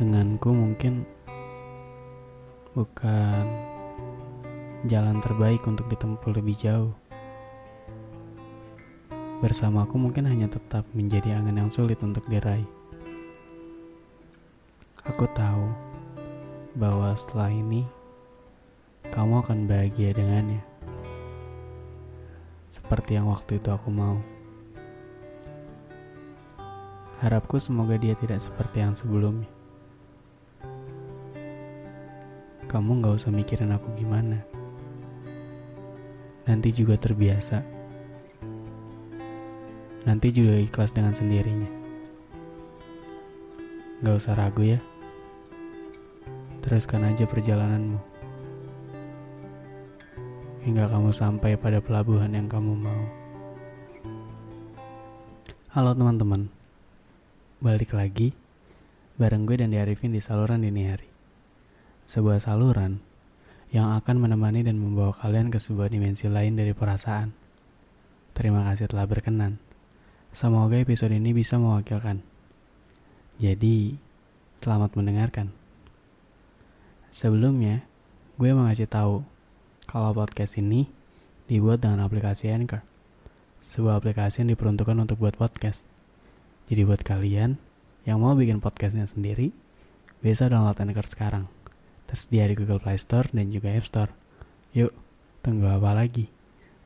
[0.00, 1.04] Denganku mungkin
[2.72, 3.44] bukan
[4.88, 6.96] jalan terbaik untuk ditempuh lebih jauh.
[9.44, 12.64] Bersamaku mungkin hanya tetap menjadi angin yang sulit untuk diraih.
[15.04, 15.68] Aku tahu
[16.80, 17.84] bahwa setelah ini
[19.12, 20.64] kamu akan bahagia dengannya.
[22.72, 24.16] Seperti yang waktu itu aku mau.
[27.20, 29.59] Harapku semoga dia tidak seperti yang sebelumnya.
[32.70, 34.46] Kamu gak usah mikirin aku gimana.
[36.46, 37.66] Nanti juga terbiasa.
[40.06, 41.66] Nanti juga ikhlas dengan sendirinya.
[44.06, 44.78] Gak usah ragu ya.
[46.62, 47.98] Teruskan aja perjalananmu.
[50.62, 53.02] Hingga kamu sampai pada pelabuhan yang kamu mau.
[55.74, 56.46] Halo teman-teman.
[57.58, 58.30] Balik lagi
[59.18, 61.09] bareng gue dan Arifin di saluran dini hari
[62.10, 62.98] sebuah saluran
[63.70, 67.30] yang akan menemani dan membawa kalian ke sebuah dimensi lain dari perasaan.
[68.34, 69.62] Terima kasih telah berkenan.
[70.34, 72.18] Semoga episode ini bisa mewakilkan.
[73.38, 73.94] Jadi,
[74.58, 75.54] selamat mendengarkan.
[77.14, 77.86] Sebelumnya,
[78.42, 79.22] gue mau ngasih tahu
[79.86, 80.90] kalau podcast ini
[81.46, 82.82] dibuat dengan aplikasi Anchor.
[83.62, 85.86] Sebuah aplikasi yang diperuntukkan untuk buat podcast.
[86.66, 87.54] Jadi buat kalian
[88.02, 89.54] yang mau bikin podcastnya sendiri,
[90.18, 91.59] bisa download Anchor sekarang
[92.10, 94.10] tersedia di Google Play Store dan juga App Store.
[94.74, 94.90] Yuk,
[95.46, 96.26] tunggu apa lagi?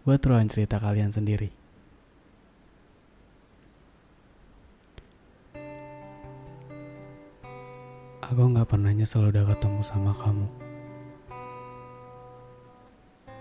[0.04, 1.48] Buat ruang cerita kalian sendiri.
[8.21, 10.48] Aku gak pernah nyesel udah ketemu sama kamu.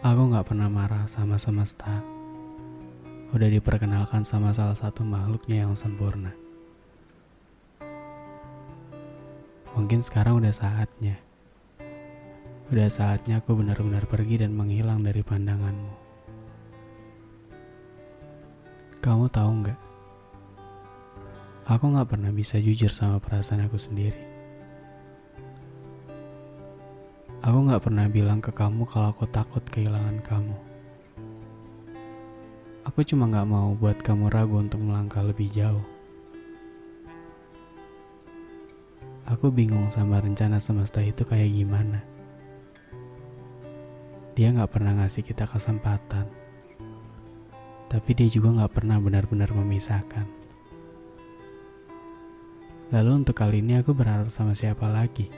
[0.07, 1.99] Aku gak pernah marah sama semesta.
[3.35, 6.31] Udah diperkenalkan sama salah satu makhluknya yang sempurna.
[9.75, 11.32] Mungkin sekarang udah saatnya
[12.73, 15.93] Udah saatnya aku benar-benar pergi dan menghilang dari pandanganmu.
[18.97, 19.79] Kamu tahu nggak?
[21.69, 24.17] Aku nggak pernah bisa jujur sama perasaan aku sendiri.
[27.45, 30.57] Aku nggak pernah bilang ke kamu kalau aku takut kehilangan kamu.
[32.89, 35.85] Aku cuma nggak mau buat kamu ragu untuk melangkah lebih jauh.
[39.29, 42.12] Aku bingung sama rencana semesta itu kayak gimana.
[44.33, 46.25] Dia gak pernah ngasih kita kesempatan.
[47.85, 50.25] Tapi dia juga gak pernah benar-benar memisahkan.
[52.89, 55.29] Lalu untuk kali ini aku berharap sama siapa lagi?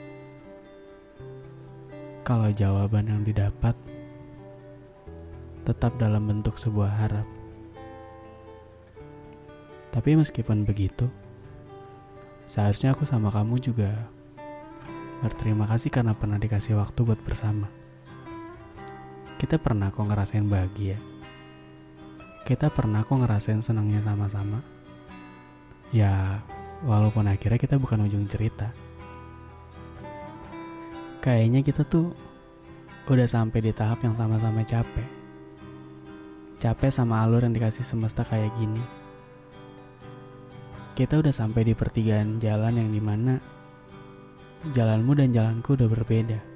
[2.24, 3.76] Kalau jawaban yang didapat
[5.68, 7.28] tetap dalam bentuk sebuah harap.
[9.92, 11.08] Tapi meskipun begitu,
[12.48, 14.08] seharusnya aku sama kamu juga
[15.20, 17.85] berterima kasih karena pernah dikasih waktu buat bersama.
[19.36, 20.96] Kita pernah kok ngerasain bahagia.
[22.48, 24.64] Kita pernah kok ngerasain senangnya sama-sama.
[25.92, 26.40] Ya,
[26.80, 28.72] walaupun akhirnya kita bukan ujung cerita.
[31.20, 32.16] Kayaknya kita tuh
[33.12, 35.04] udah sampai di tahap yang sama-sama capek.
[36.56, 38.80] Capek sama alur yang dikasih semesta kayak gini.
[40.96, 43.36] Kita udah sampai di pertigaan jalan yang di mana
[44.72, 46.55] jalanmu dan jalanku udah berbeda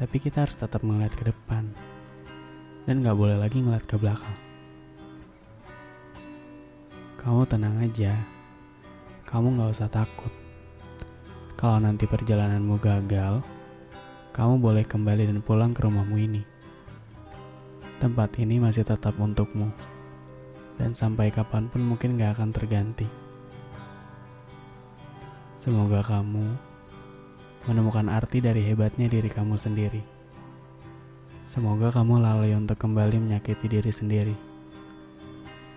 [0.00, 1.68] tapi kita harus tetap melihat ke depan
[2.88, 4.38] dan gak boleh lagi ngeliat ke belakang.
[7.20, 8.16] Kamu tenang aja,
[9.28, 10.32] kamu gak usah takut.
[11.60, 13.44] Kalau nanti perjalananmu gagal,
[14.32, 16.42] kamu boleh kembali dan pulang ke rumahmu ini.
[18.00, 19.68] Tempat ini masih tetap untukmu,
[20.80, 23.04] dan sampai kapan pun mungkin gak akan terganti.
[25.52, 26.69] Semoga kamu
[27.68, 30.00] menemukan arti dari hebatnya diri kamu sendiri.
[31.44, 34.36] Semoga kamu lalai untuk kembali menyakiti diri sendiri.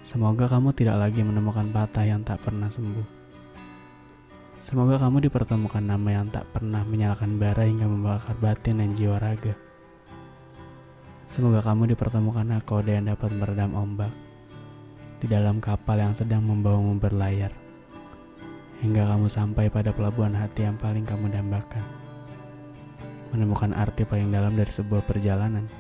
[0.04, 3.24] Semoga kamu tidak lagi menemukan patah yang tak pernah sembuh.
[4.60, 9.56] Semoga kamu dipertemukan nama yang tak pernah menyalakan bara hingga membakar batin dan jiwa raga.
[11.24, 14.12] Semoga kamu dipertemukan nakoda yang dapat meredam ombak
[15.24, 17.56] di dalam kapal yang sedang membawamu berlayar,
[18.84, 21.80] hingga kamu sampai pada pelabuhan hati yang paling kamu dambakan.
[23.32, 25.72] Menemukan arti paling dalam dari sebuah perjalanan.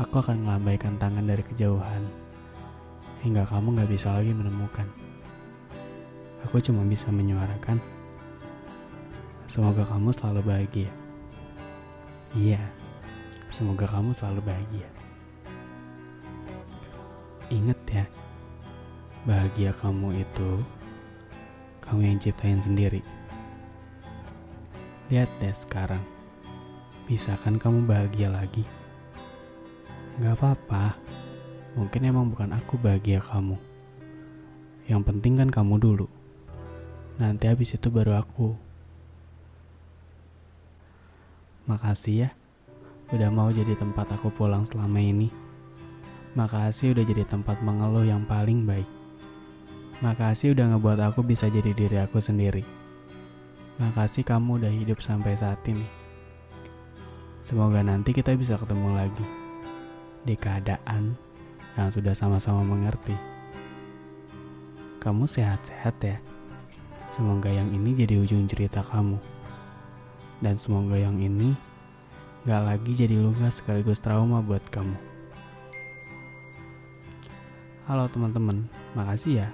[0.00, 2.00] Aku akan melambaikan tangan dari kejauhan,
[3.20, 4.88] hingga kamu gak bisa lagi menemukan.
[6.48, 7.76] Aku cuma bisa menyuarakan,
[9.44, 10.90] semoga kamu selalu bahagia.
[12.32, 12.60] Iya,
[13.52, 14.88] semoga kamu selalu bahagia.
[17.52, 18.04] Ingat ya,
[19.28, 20.64] bahagia kamu itu
[21.86, 23.00] kamu yang ciptain sendiri.
[25.06, 26.02] Lihat deh sekarang,
[27.06, 28.66] bisa kan kamu bahagia lagi?
[30.18, 30.98] Gak apa-apa,
[31.78, 33.54] mungkin emang bukan aku bahagia kamu.
[34.90, 36.06] Yang penting kan kamu dulu.
[37.22, 38.58] Nanti habis itu baru aku.
[41.70, 42.30] Makasih ya,
[43.14, 45.30] udah mau jadi tempat aku pulang selama ini.
[46.34, 49.05] Makasih udah jadi tempat mengeluh yang paling baik.
[49.96, 52.60] Makasih udah ngebuat aku bisa jadi diri aku sendiri.
[53.80, 55.88] Makasih kamu udah hidup sampai saat ini.
[57.40, 59.24] Semoga nanti kita bisa ketemu lagi
[60.28, 61.16] di keadaan
[61.80, 63.16] yang sudah sama-sama mengerti.
[65.00, 66.20] Kamu sehat-sehat ya.
[67.08, 69.16] Semoga yang ini jadi ujung cerita kamu.
[70.44, 71.56] Dan semoga yang ini
[72.44, 74.92] gak lagi jadi luka sekaligus trauma buat kamu.
[77.88, 79.48] Halo teman-teman, makasih ya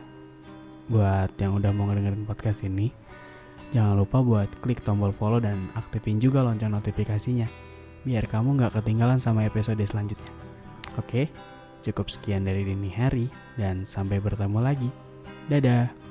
[0.90, 2.90] buat yang udah mau ngedengerin podcast ini.
[3.72, 7.48] Jangan lupa buat klik tombol follow dan aktifin juga lonceng notifikasinya,
[8.04, 10.32] biar kamu nggak ketinggalan sama episode selanjutnya.
[11.00, 11.32] Oke,
[11.80, 14.90] cukup sekian dari dini hari, dan sampai bertemu lagi.
[15.48, 16.01] Dadah!